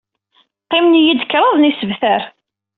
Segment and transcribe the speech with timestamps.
[0.65, 2.21] Qqimen-iyi-d kraḍ n yisebtar.